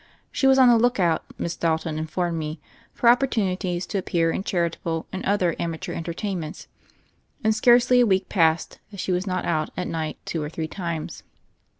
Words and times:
She 0.31 0.47
was 0.47 0.57
on 0.57 0.67
the 0.67 0.79
look 0.79 0.99
out, 0.99 1.23
Miss 1.37 1.55
Dalton 1.55 1.99
informed 1.99 2.39
me, 2.39 2.59
for 2.91 3.07
opportunities 3.07 3.85
to 3.85 3.99
appear 3.99 4.31
in 4.31 4.43
charitable 4.43 5.05
and 5.13 5.23
other 5.25 5.55
amateur 5.59 5.93
entertainments; 5.93 6.67
and 7.43 7.53
scarcely 7.53 7.99
a 7.99 8.07
week 8.07 8.27
passed 8.27 8.79
that 8.89 8.99
she 8.99 9.11
was 9.11 9.27
not 9.27 9.45
out 9.45 9.69
at 9.77 9.85
night 9.87 10.17
two 10.25 10.41
or 10.41 10.49
three 10.49 10.67
times. 10.67 11.21